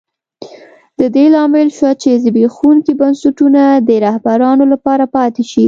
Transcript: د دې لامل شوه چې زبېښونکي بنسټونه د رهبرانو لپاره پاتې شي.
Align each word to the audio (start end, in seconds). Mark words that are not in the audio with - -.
د 0.99 1.01
دې 1.15 1.25
لامل 1.35 1.67
شوه 1.77 1.91
چې 2.01 2.21
زبېښونکي 2.23 2.93
بنسټونه 3.01 3.61
د 3.87 3.89
رهبرانو 4.05 4.63
لپاره 4.73 5.05
پاتې 5.15 5.43
شي. 5.49 5.59